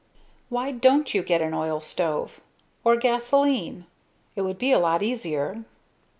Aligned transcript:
"Why 0.49 0.71
don't 0.71 1.13
you 1.13 1.21
get 1.21 1.43
an 1.43 1.53
oil 1.53 1.79
stove? 1.79 2.41
Or 2.83 2.93
a 2.93 2.97
gasoline? 2.99 3.85
It 4.35 4.41
would 4.41 4.57
be 4.57 4.71
a 4.71 4.79
lot 4.79 5.03
easier." 5.03 5.63